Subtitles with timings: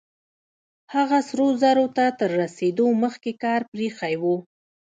[0.93, 4.23] هغه سرو زرو ته تر رسېدو مخکې کار پرېښی و.